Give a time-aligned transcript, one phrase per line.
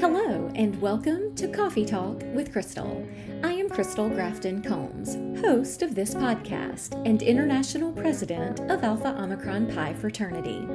[0.00, 3.06] Hello, and welcome to Coffee Talk with Crystal.
[3.44, 9.66] I am Crystal Grafton Combs, host of this podcast and international president of Alpha Omicron
[9.74, 10.66] Pi Fraternity.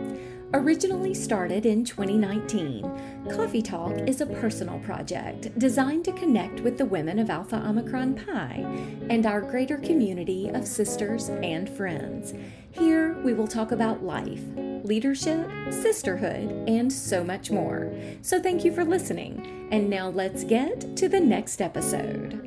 [0.54, 6.86] Originally started in 2019, Coffee Talk is a personal project designed to connect with the
[6.86, 8.64] women of Alpha Omicron Pi
[9.10, 12.36] and our greater community of sisters and friends.
[12.70, 14.44] Here we will talk about life,
[14.86, 17.92] leadership, sisterhood, and so much more.
[18.22, 19.68] So thank you for listening.
[19.72, 22.42] And now let's get to the next episode.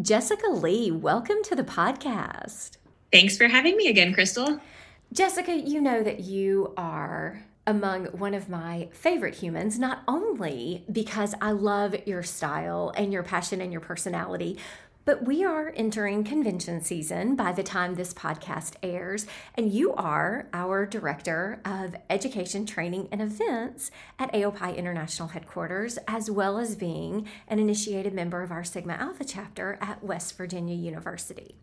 [0.00, 2.76] Jessica Li, welcome to the podcast.
[3.12, 4.60] Thanks for having me again, Crystal.
[5.12, 11.34] Jessica, you know that you are among one of my favorite humans, not only because
[11.40, 14.58] I love your style and your passion and your personality,
[15.08, 20.46] but we are entering convention season by the time this podcast airs, and you are
[20.52, 27.26] our Director of Education, Training, and Events at AOPI International Headquarters, as well as being
[27.48, 31.54] an initiated member of our Sigma Alpha chapter at West Virginia University.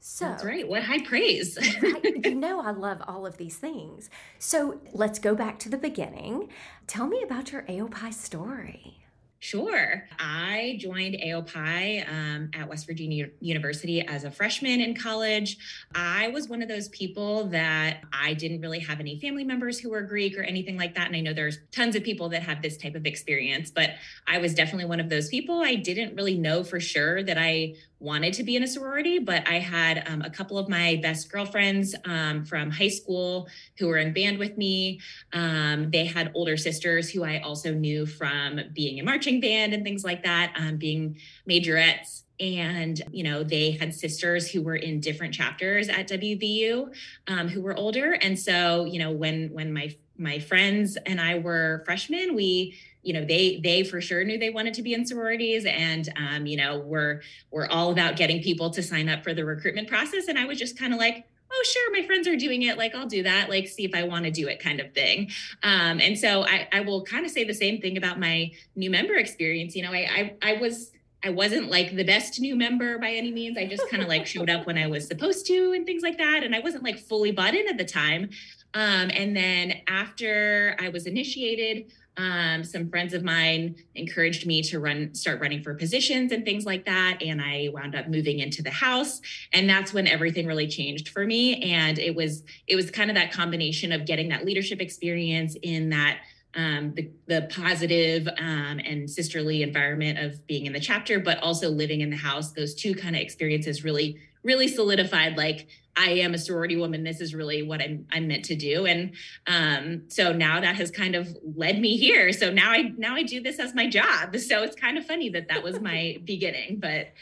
[0.00, 0.66] So That's right.
[0.66, 1.58] What high praise.
[1.82, 4.08] right, you know, I love all of these things.
[4.38, 6.48] So let's go back to the beginning.
[6.86, 9.05] Tell me about your AOPI story.
[9.46, 10.02] Sure.
[10.18, 15.56] I joined AOPI um, at West Virginia University as a freshman in college.
[15.94, 19.90] I was one of those people that I didn't really have any family members who
[19.90, 21.06] were Greek or anything like that.
[21.06, 23.90] And I know there's tons of people that have this type of experience, but
[24.26, 25.60] I was definitely one of those people.
[25.60, 29.48] I didn't really know for sure that I wanted to be in a sorority, but
[29.48, 33.96] I had um, a couple of my best girlfriends um, from high school who were
[33.96, 35.00] in band with me.
[35.32, 39.84] Um, they had older sisters who I also knew from being in marching band and
[39.84, 42.22] things like that, um, being majorettes.
[42.38, 46.94] And, you know, they had sisters who were in different chapters at WVU
[47.28, 48.12] um, who were older.
[48.12, 53.12] And so, you know, when, when my, my friends and I were freshmen, we you
[53.12, 56.56] know they they for sure knew they wanted to be in sororities and um, you
[56.56, 57.22] know we're
[57.52, 60.58] we're all about getting people to sign up for the recruitment process and i was
[60.58, 61.24] just kind of like
[61.56, 64.02] oh sure my friends are doing it like i'll do that like see if i
[64.02, 65.30] want to do it kind of thing
[65.62, 68.90] um, and so I, I will kind of say the same thing about my new
[68.90, 70.92] member experience you know I, I, I was
[71.24, 73.58] I wasn't like the best new member by any means.
[73.58, 76.18] I just kind of like showed up when I was supposed to and things like
[76.18, 76.44] that.
[76.44, 78.30] And I wasn't like fully bought in at the time.
[78.74, 84.80] Um, and then after I was initiated, um, some friends of mine encouraged me to
[84.80, 87.18] run, start running for positions and things like that.
[87.22, 89.20] And I wound up moving into the house.
[89.52, 91.72] And that's when everything really changed for me.
[91.72, 95.90] And it was, it was kind of that combination of getting that leadership experience in
[95.90, 96.20] that
[96.56, 101.68] um, the, the positive um, and sisterly environment of being in the chapter, but also
[101.68, 102.52] living in the house.
[102.52, 107.04] Those two kind of experiences really, really solidified like I am a sorority woman.
[107.04, 108.86] This is really what I'm I'm meant to do.
[108.86, 109.12] And
[109.46, 112.32] um, so now that has kind of led me here.
[112.32, 114.36] So now I now I do this as my job.
[114.36, 116.78] So it's kind of funny that that was my beginning.
[116.80, 117.12] But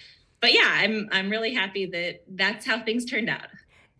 [0.41, 3.47] but yeah, I'm I'm really happy that that's how things turned out.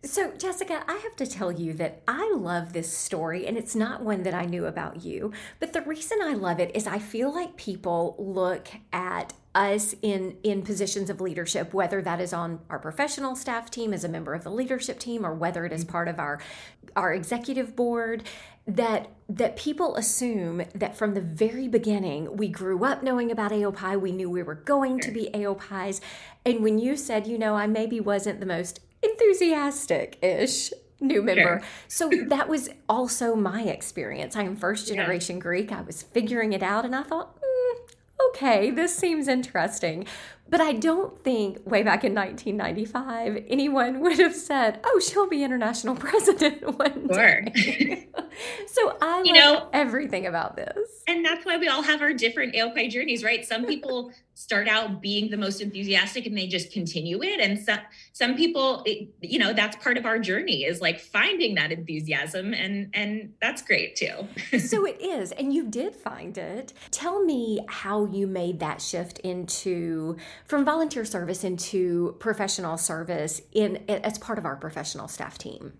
[0.05, 4.03] So, Jessica, I have to tell you that I love this story, and it's not
[4.03, 5.31] one that I knew about you.
[5.59, 10.37] But the reason I love it is I feel like people look at us in
[10.43, 14.33] in positions of leadership whether that is on our professional staff team as a member
[14.33, 15.93] of the leadership team or whether it is mm-hmm.
[15.93, 16.41] part of our
[16.97, 18.21] our executive board
[18.67, 23.99] that that people assume that from the very beginning we grew up knowing about AOPI,
[23.99, 26.01] we knew we were going to be AOPIs.
[26.45, 28.79] And when you said, you know, I maybe wasn't the most
[29.09, 31.59] enthusiastic ish new member.
[31.59, 31.61] Sure.
[31.87, 34.35] So that was also my experience.
[34.35, 35.41] I am first generation yeah.
[35.41, 35.71] Greek.
[35.71, 40.07] I was figuring it out and I thought, mm, okay, this seems interesting.
[40.47, 45.43] But I don't think way back in 1995 anyone would have said, "Oh, she'll be
[45.43, 47.41] international president one sure.
[47.41, 48.09] day."
[48.67, 52.53] so I you know everything about this, and that's why we all have our different
[52.53, 53.45] AOPI journeys, right?
[53.45, 57.79] Some people start out being the most enthusiastic and they just continue it and some
[58.11, 62.53] some people it, you know that's part of our journey is like finding that enthusiasm
[62.53, 64.27] and and that's great too
[64.59, 69.19] so it is and you did find it tell me how you made that shift
[69.19, 75.73] into from volunteer service into professional service in as part of our professional staff team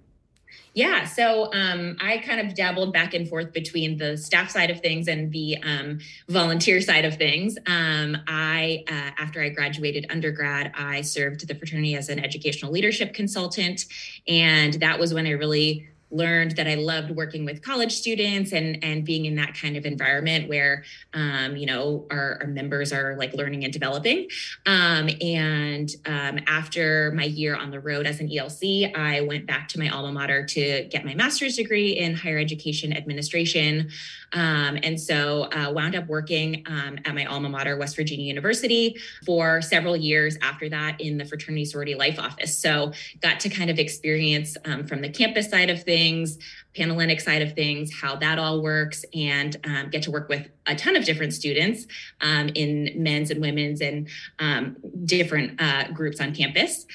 [0.76, 4.82] yeah, so um, I kind of dabbled back and forth between the staff side of
[4.82, 7.58] things and the um, volunteer side of things.
[7.66, 13.14] Um, I, uh, after I graduated undergrad, I served the fraternity as an educational leadership
[13.14, 13.86] consultant,
[14.28, 18.84] and that was when I really learned that I loved working with college students and
[18.84, 23.16] and being in that kind of environment where um, you know our, our, members are
[23.18, 24.28] like learning and developing.
[24.66, 29.68] Um, and um, after my year on the road as an ELC, I went back
[29.70, 33.90] to my alma mater to get my master's degree in higher education administration.
[34.34, 38.98] Um, and so uh, wound up working um, at my alma mater, West Virginia University,
[39.26, 42.58] for several years after that in the fraternity sorority life office.
[42.58, 42.92] So
[43.22, 46.38] got to kind of experience um, from the campus side of things,
[46.76, 50.76] Panhellenic side of things, how that all works, and um, get to work with a
[50.76, 51.86] ton of different students
[52.22, 54.76] um, in men's and women's and um,
[55.06, 56.86] different uh, groups on campus.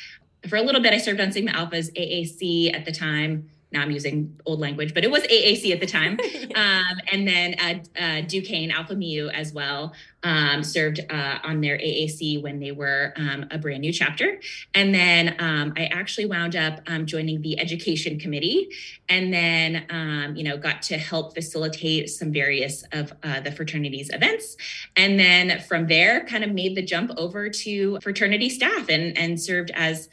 [0.49, 3.91] For a little bit, I served on Sigma Alpha's AAC at the time now I'm
[3.91, 6.19] using old language, but it was AAC at the time.
[6.57, 11.79] um, and then uh, uh, Duquesne Alpha Mu as well um, served uh, on their
[11.79, 14.41] AAC when they were um, a brand new chapter.
[14.75, 18.71] And then um, I actually wound up um, joining the education committee
[19.09, 24.11] and then, um, you know, got to help facilitate some various of uh, the fraternities
[24.13, 24.57] events.
[24.97, 29.41] And then from there, kind of made the jump over to fraternity staff and, and
[29.41, 30.09] served as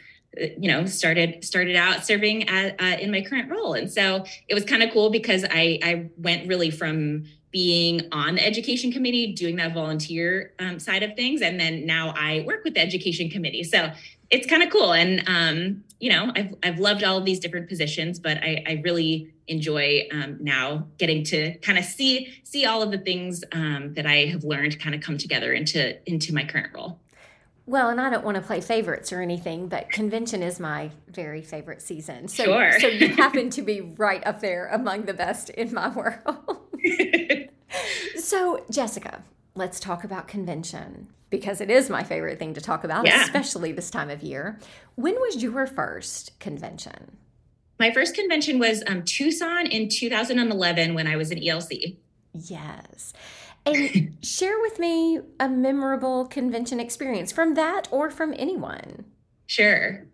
[0.57, 3.73] you know started started out serving at, uh, in my current role.
[3.73, 8.35] And so it was kind of cool because i i went really from being on
[8.35, 12.63] the education committee doing that volunteer um, side of things and then now i work
[12.63, 13.63] with the education committee.
[13.63, 13.91] So
[14.29, 14.93] it's kind of cool.
[14.93, 18.81] And um, you know I've, I've loved all of these different positions but i, I
[18.83, 23.93] really enjoy um, now getting to kind of see see all of the things um,
[23.93, 26.99] that i have learned kind of come together into into my current role
[27.67, 31.41] well, and I don't want to play favorites or anything, but convention is my very
[31.41, 32.29] favorite season.
[32.29, 32.79] So, sure.
[32.79, 36.59] so you happen to be right up there among the best in my world.
[38.15, 39.21] so, Jessica,
[39.53, 43.21] let's talk about convention because it is my favorite thing to talk about, yeah.
[43.21, 44.57] especially this time of year.
[44.95, 47.17] When was your first convention?
[47.79, 51.97] My first convention was um, Tucson in 2011 when I was an ELC.
[52.33, 53.13] Yes.
[53.73, 59.05] And share with me a memorable convention experience from that or from anyone.
[59.47, 60.05] Sure.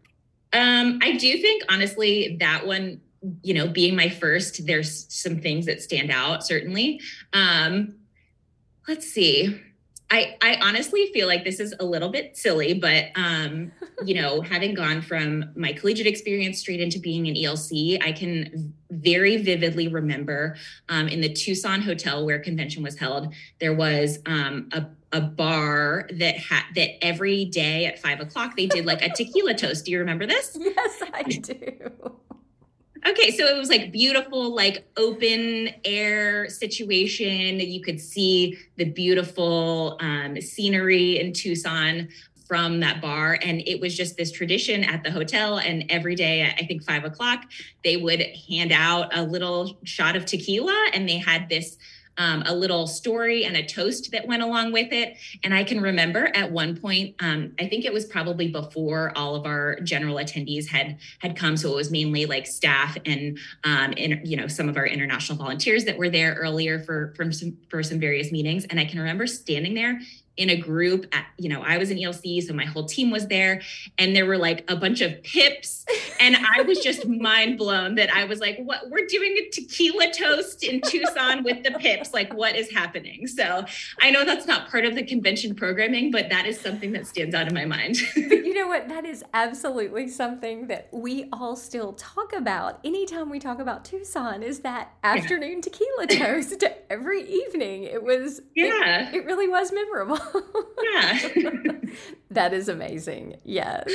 [0.53, 3.01] Um, I do think, honestly, that one,
[3.41, 7.01] you know, being my first, there's some things that stand out, certainly.
[7.33, 7.95] Um,
[8.87, 9.59] let's see.
[10.13, 13.71] I, I honestly feel like this is a little bit silly, but um,
[14.05, 18.75] you know, having gone from my collegiate experience straight into being an ELC, I can
[18.91, 20.55] very vividly remember
[20.87, 26.09] um, in the Tucson hotel where convention was held, there was um, a a bar
[26.11, 29.85] that had that every day at five o'clock they did like a tequila toast.
[29.85, 30.57] Do you remember this?
[30.59, 31.91] Yes, I do.
[33.05, 37.59] Okay, so it was like beautiful, like open air situation.
[37.59, 42.07] You could see the beautiful um, scenery in Tucson
[42.47, 43.39] from that bar.
[43.41, 45.57] And it was just this tradition at the hotel.
[45.57, 47.45] And every day, I think five o'clock,
[47.83, 51.77] they would hand out a little shot of tequila and they had this
[52.17, 55.17] um, a little story and a toast that went along with it.
[55.43, 59.35] And I can remember at one point, um, I think it was probably before all
[59.35, 63.93] of our general attendees had had come, so it was mainly like staff and um,
[63.93, 67.57] in, you know some of our international volunteers that were there earlier for from some
[67.69, 68.65] for some various meetings.
[68.65, 69.99] And I can remember standing there
[70.35, 73.27] in a group at, you know, I was in ELC, so my whole team was
[73.27, 73.61] there
[73.97, 75.85] and there were like a bunch of pips
[76.19, 80.11] and I was just mind blown that I was like, what we're doing a tequila
[80.11, 82.13] toast in Tucson with the pips.
[82.13, 83.27] Like what is happening?
[83.27, 83.65] So
[84.01, 87.35] I know that's not part of the convention programming, but that is something that stands
[87.35, 87.97] out in my mind.
[88.15, 88.89] you know what?
[88.89, 94.41] That is absolutely something that we all still talk about anytime we talk about Tucson
[94.41, 97.83] is that afternoon tequila toast every evening.
[97.83, 100.22] It was, yeah, it, it really was memorable
[100.93, 101.19] yeah.
[102.31, 103.37] that is amazing.
[103.43, 103.89] Yes.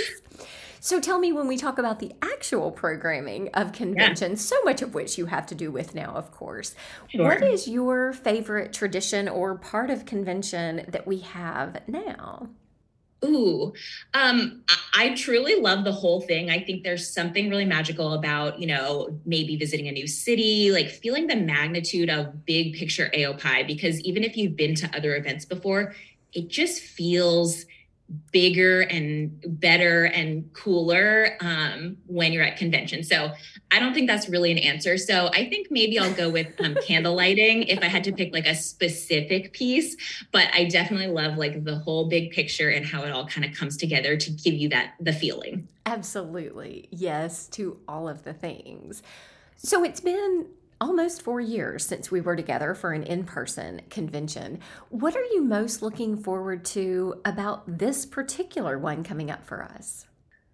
[0.80, 4.38] So tell me when we talk about the actual programming of convention, yeah.
[4.38, 6.74] so much of which you have to do with now, of course.
[7.08, 7.24] Sure.
[7.24, 12.48] What is your favorite tradition or part of convention that we have now?
[13.24, 13.72] Ooh,
[14.14, 16.50] um, I, I truly love the whole thing.
[16.50, 20.88] I think there's something really magical about, you know, maybe visiting a new city, like
[20.88, 25.44] feeling the magnitude of big picture AOPI, because even if you've been to other events
[25.44, 25.94] before,
[26.32, 27.64] it just feels
[28.32, 33.02] bigger and better and cooler um, when you're at convention.
[33.02, 33.32] So
[33.70, 34.96] I don't think that's really an answer.
[34.96, 38.32] So I think maybe I'll go with um, candle lighting if I had to pick
[38.32, 39.94] like a specific piece.
[40.32, 43.54] But I definitely love like the whole big picture and how it all kind of
[43.54, 45.68] comes together to give you that the feeling.
[45.84, 46.88] Absolutely.
[46.90, 49.02] Yes, to all of the things.
[49.56, 50.46] So it's been
[50.80, 54.60] almost four years since we were together for an in person convention.
[54.90, 60.06] What are you most looking forward to about this particular one coming up for us?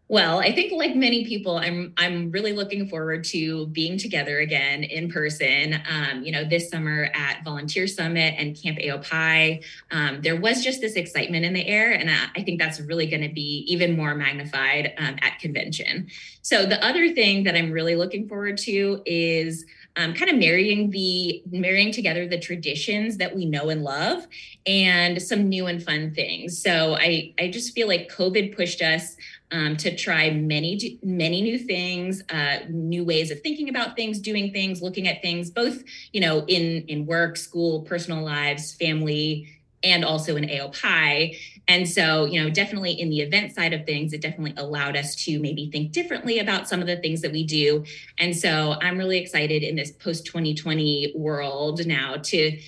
[0.06, 4.84] Well, I think like many people, I'm I'm really looking forward to being together again
[4.84, 5.80] in person.
[5.90, 10.82] Um, you know, this summer at Volunteer Summit and Camp AOPI, um, there was just
[10.82, 13.96] this excitement in the air, and I, I think that's really going to be even
[13.96, 16.08] more magnified um, at convention.
[16.42, 19.64] So the other thing that I'm really looking forward to is
[19.96, 24.26] um, kind of marrying the marrying together the traditions that we know and love
[24.66, 29.16] and some new and fun things so i i just feel like covid pushed us
[29.52, 34.52] um, to try many many new things uh, new ways of thinking about things doing
[34.52, 35.82] things looking at things both
[36.12, 39.48] you know in in work school personal lives family
[39.84, 41.36] and also in AOPI.
[41.66, 45.14] And so, you know, definitely in the event side of things, it definitely allowed us
[45.24, 47.84] to maybe think differently about some of the things that we do.
[48.18, 52.58] And so I'm really excited in this post 2020 world now to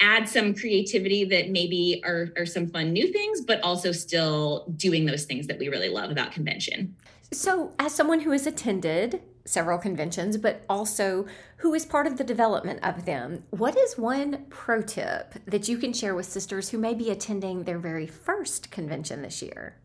[0.00, 5.06] add some creativity that maybe are, are some fun new things, but also still doing
[5.06, 6.94] those things that we really love about convention.
[7.32, 11.26] So, as someone who has attended several conventions, but also
[11.58, 15.78] who is part of the development of them, what is one pro tip that you
[15.78, 19.76] can share with sisters who may be attending their very first convention this year?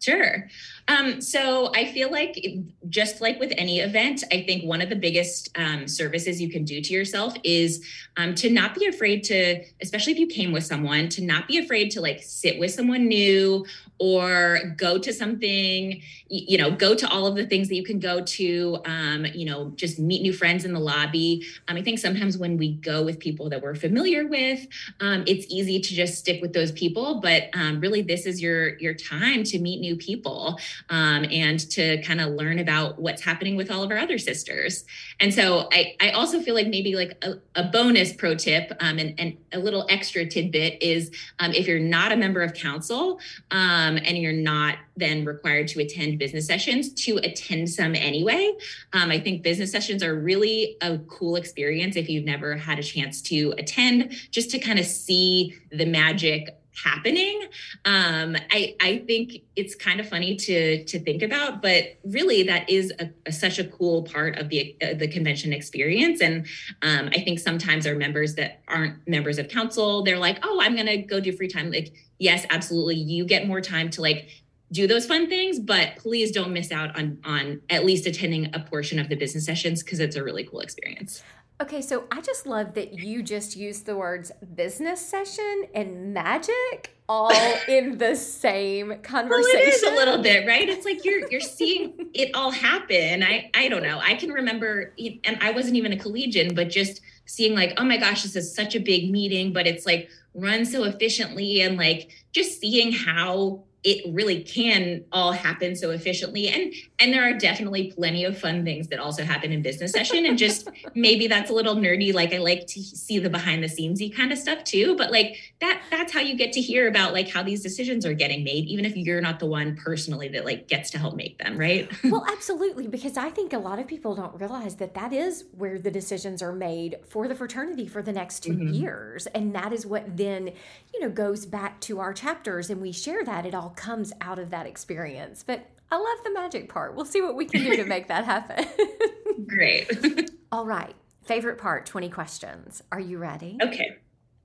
[0.00, 0.48] Sure.
[0.86, 2.42] Um, so I feel like
[2.88, 6.64] just like with any event, I think one of the biggest um, services you can
[6.64, 7.84] do to yourself is
[8.16, 11.58] um, to not be afraid to, especially if you came with someone, to not be
[11.58, 13.66] afraid to like sit with someone new
[13.98, 17.98] or go to something, you know, go to all of the things that you can
[17.98, 21.44] go to, um, you know, just meet new friends in the lobby.
[21.66, 24.66] Um, I think sometimes when we go with people that we're familiar with,
[25.00, 27.20] um, it's easy to just stick with those people.
[27.20, 27.50] But
[27.80, 30.58] really, this is your your time to meet new people
[30.90, 34.84] um, and to kind of learn about what's happening with all of our other sisters.
[35.20, 38.98] And so I, I also feel like maybe like a, a bonus pro tip um,
[38.98, 43.18] and, and, a little extra tidbit is um, if you're not a member of council
[43.50, 48.52] um, and you're not then required to attend business sessions, to attend some anyway.
[48.92, 52.82] Um, I think business sessions are really a cool experience if you've never had a
[52.82, 57.42] chance to attend, just to kind of see the magic happening.
[57.84, 62.68] Um, I, I think it's kind of funny to to think about but really that
[62.70, 66.20] is a, a, such a cool part of the uh, the convention experience.
[66.20, 66.46] And
[66.82, 70.76] um, i think sometimes our members that aren't members of council they're like oh i'm
[70.76, 71.70] gonna go do free time.
[71.70, 74.28] Like yes absolutely you get more time to like
[74.70, 78.60] do those fun things but please don't miss out on on at least attending a
[78.60, 81.22] portion of the business sessions because it's a really cool experience
[81.60, 86.94] Okay, so I just love that you just used the words business session and magic
[87.08, 87.32] all
[87.68, 89.30] in the same conversation.
[89.30, 90.68] Well, it is a little bit, right?
[90.68, 93.24] It's like you're you're seeing it all happen.
[93.24, 93.98] I I don't know.
[94.00, 97.96] I can remember and I wasn't even a collegian, but just seeing like, oh my
[97.96, 102.10] gosh, this is such a big meeting, but it's like run so efficiently and like
[102.30, 106.48] just seeing how it really can all happen so efficiently.
[106.48, 110.26] And and there are definitely plenty of fun things that also happen in business session.
[110.26, 113.68] And just maybe that's a little nerdy like i like to see the behind the
[113.68, 114.96] scenesy kind of stuff too.
[114.96, 118.14] But like that that's how you get to hear about like how these decisions are
[118.14, 121.38] getting made even if you're not the one personally that like gets to help make
[121.38, 121.90] them right?
[122.08, 125.78] Well absolutely because i think a lot of people don't realize that that is where
[125.78, 128.74] the decisions are made for the fraternity for the next 2 mm-hmm.
[128.74, 129.26] years.
[129.28, 130.52] And that is what then
[130.92, 134.12] you know goes back to our chapters and we share that it all all comes
[134.20, 135.44] out of that experience.
[135.46, 136.94] But I love the magic part.
[136.94, 138.66] We'll see what we can do to make that happen.
[139.46, 140.30] Great.
[140.52, 140.94] all right.
[141.24, 142.82] Favorite part 20 questions.
[142.90, 143.58] Are you ready?
[143.60, 143.96] Okay.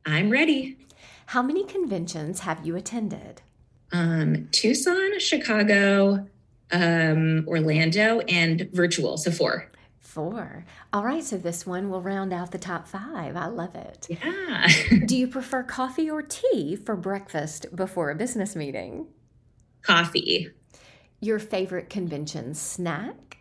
[0.05, 0.77] I'm ready.
[1.27, 3.41] How many conventions have you attended?
[3.93, 6.27] Um, Tucson, Chicago,
[6.71, 9.17] um, Orlando, and virtual.
[9.17, 9.71] So four.
[10.03, 10.65] Four.
[10.91, 11.23] All right.
[11.23, 13.35] So this one will round out the top five.
[13.35, 14.07] I love it.
[14.09, 14.67] Yeah.
[15.05, 19.07] Do you prefer coffee or tea for breakfast before a business meeting?
[19.81, 20.49] Coffee.
[21.19, 23.37] Your favorite convention snack?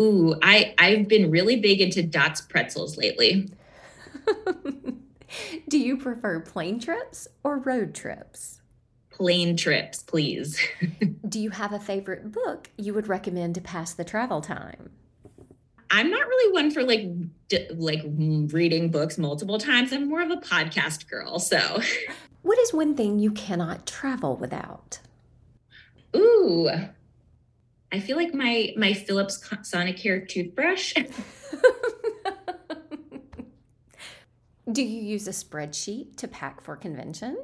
[0.00, 3.50] Ooh, I I've been really big into Dots pretzels lately.
[5.68, 8.60] Do you prefer plane trips or road trips?
[9.10, 10.60] Plane trips, please.
[11.28, 14.90] Do you have a favorite book you would recommend to pass the travel time?
[15.90, 17.06] I'm not really one for like
[17.48, 19.92] d- like reading books multiple times.
[19.92, 21.38] I'm more of a podcast girl.
[21.38, 21.80] So,
[22.42, 25.00] what is one thing you cannot travel without?
[26.14, 26.70] Ooh,
[27.90, 30.94] I feel like my my Philips Sonicare toothbrush.
[34.70, 37.38] Do you use a spreadsheet to pack for convention?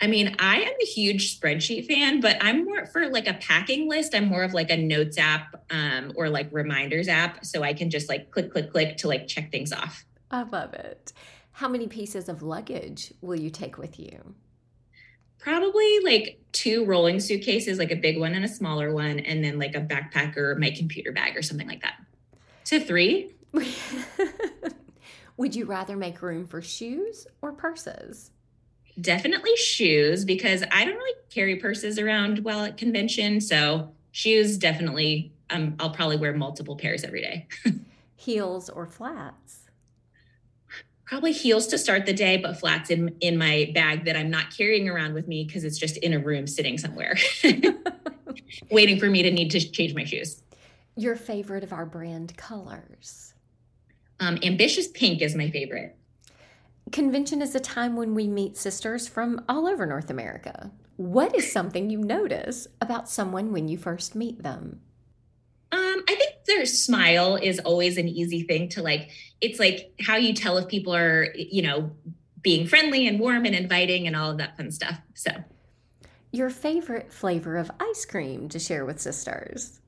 [0.00, 3.88] I mean, I am a huge spreadsheet fan, but I'm more for like a packing
[3.88, 4.14] list.
[4.14, 7.44] I'm more of like a notes app um, or like reminders app.
[7.44, 10.04] So I can just like click, click, click to like check things off.
[10.30, 11.12] I love it.
[11.52, 14.34] How many pieces of luggage will you take with you?
[15.38, 19.58] probably like two rolling suitcases, like a big one and a smaller one, and then
[19.58, 21.94] like a backpack or my computer bag or something like that.
[22.64, 23.32] So three.
[25.36, 28.30] Would you rather make room for shoes or purses?
[29.00, 33.40] Definitely shoes because I don't really carry purses around while at convention.
[33.40, 37.46] So shoes definitely um, I'll probably wear multiple pairs every day.
[38.16, 39.60] Heels or flats?
[41.04, 44.54] Probably heels to start the day, but flats in in my bag that I'm not
[44.54, 47.16] carrying around with me because it's just in a room sitting somewhere,
[48.70, 50.42] waiting for me to need to change my shoes.
[50.96, 53.32] Your favorite of our brand colors?
[54.20, 55.96] Um, ambitious pink is my favorite.
[56.92, 60.70] Convention is a time when we meet sisters from all over North America.
[60.96, 64.80] What is something you notice about someone when you first meet them?
[65.70, 69.10] Um, I think their smile is always an easy thing to like.
[69.40, 71.90] It's like how you tell if people are, you know,
[72.40, 74.98] being friendly and warm and inviting and all of that fun stuff.
[75.14, 75.32] So,
[76.32, 79.80] your favorite flavor of ice cream to share with sisters?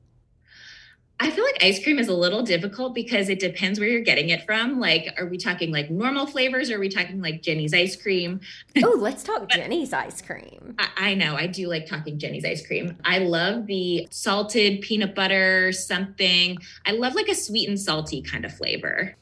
[1.23, 4.31] I feel like ice cream is a little difficult because it depends where you're getting
[4.31, 4.81] it from.
[4.81, 8.41] Like, are we talking like normal flavors or are we talking like Jeni's ice cream?
[8.83, 10.75] Oh, let's talk Jeni's ice cream.
[10.79, 11.37] I, I, know.
[11.37, 12.97] I do like talking Jeni's ice cream.
[13.05, 16.57] I love the salted peanut butter something.
[16.87, 19.15] I love like a sweet and salty kind of flavor.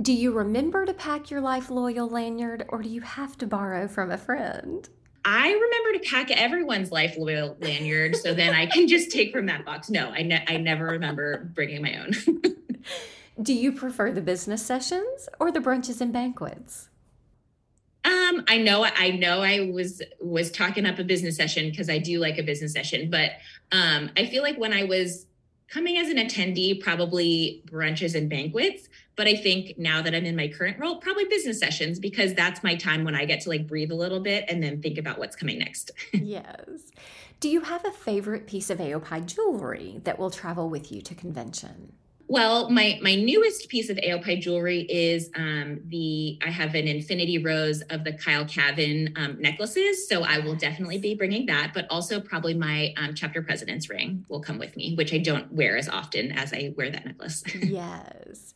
[0.00, 3.86] Do you remember to pack your Life Loyal lanyard or do you have to borrow
[3.86, 4.88] from a friend?
[5.24, 9.46] I remember to pack everyone's life loyal lanyard so then I can just take from
[9.46, 9.88] that box.
[9.88, 12.12] No, I, ne- I never remember bringing my own.
[13.42, 16.88] Do you prefer the business sessions or the brunches and banquets?
[18.04, 21.96] Um, I know I know I was was talking up a business session because I
[21.98, 23.30] do like a business session, but
[23.72, 25.26] um, I feel like when I was
[25.68, 28.88] coming as an attendee, probably brunches and banquets.
[29.16, 32.62] But I think now that I'm in my current role, probably business sessions because that's
[32.64, 35.18] my time when I get to like breathe a little bit and then think about
[35.18, 35.92] what's coming next.
[36.12, 36.90] yes.
[37.40, 41.14] Do you have a favorite piece of AOPI jewelry that will travel with you to
[41.14, 41.92] convention?
[42.34, 47.38] Well, my my newest piece of AOPI jewelry is um, the I have an infinity
[47.38, 51.70] rose of the Kyle Cavan um, necklaces, so I will definitely be bringing that.
[51.72, 55.52] But also probably my um, chapter president's ring will come with me, which I don't
[55.52, 57.44] wear as often as I wear that necklace.
[57.54, 58.52] yes.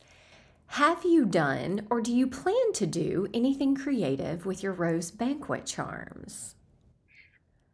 [0.65, 5.65] Have you done or do you plan to do anything creative with your rose banquet
[5.65, 6.55] charms?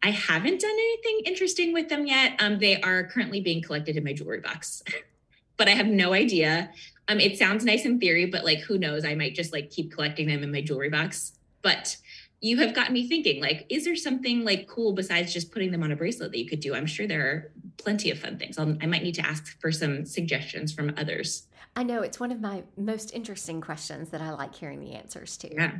[0.04, 2.36] I haven't done anything interesting with them yet.
[2.38, 4.84] Um, they are currently being collected in my jewelry box,
[5.58, 6.72] but I have no idea.
[7.08, 9.06] Um, it sounds nice in theory, but like who knows?
[9.06, 11.34] I might just like keep collecting them in my jewelry box.
[11.62, 11.98] But
[12.46, 15.82] you have gotten me thinking like is there something like cool besides just putting them
[15.82, 18.58] on a bracelet that you could do i'm sure there are plenty of fun things
[18.58, 22.32] I'll, i might need to ask for some suggestions from others i know it's one
[22.32, 25.72] of my most interesting questions that i like hearing the answers to yeah.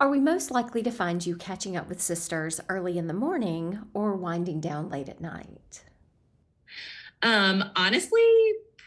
[0.00, 3.80] are we most likely to find you catching up with sisters early in the morning
[3.94, 5.84] or winding down late at night
[7.22, 8.20] um honestly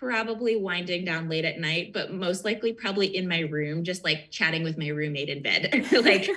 [0.04, 4.30] probably winding down late at night, but most likely probably in my room, just like
[4.32, 5.88] chatting with my roommate in bed.
[5.92, 6.30] like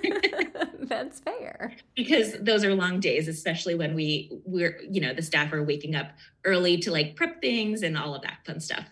[0.80, 1.72] that's fair.
[1.96, 5.96] Because those are long days, especially when we we're, you know, the staff are waking
[5.96, 6.12] up
[6.44, 8.84] early to like prep things and all of that fun stuff.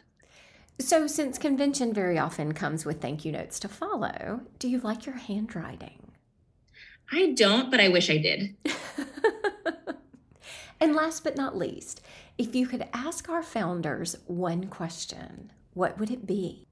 [0.80, 5.06] So since convention very often comes with thank you notes to follow, do you like
[5.06, 6.10] your handwriting?
[7.12, 8.56] I don't, but I wish I did.
[10.80, 12.00] and last but not least,
[12.38, 16.66] if you could ask our founders one question, what would it be?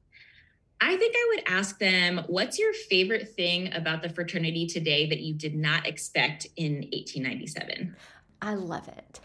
[0.81, 5.21] I think I would ask them, what's your favorite thing about the fraternity today that
[5.21, 7.97] you did not expect in 1897?
[8.41, 9.21] I love it.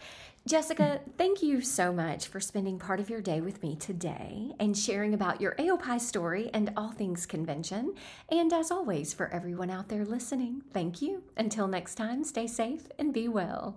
[0.48, 4.74] Jessica, thank you so much for spending part of your day with me today and
[4.74, 7.94] sharing about your AOPI story and all things convention.
[8.30, 11.22] And as always, for everyone out there listening, thank you.
[11.36, 13.76] Until next time, stay safe and be well.